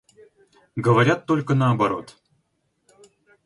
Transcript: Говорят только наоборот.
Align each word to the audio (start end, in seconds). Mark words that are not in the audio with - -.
Говорят 0.75 1.27
только 1.27 1.53
наоборот. 1.53 2.17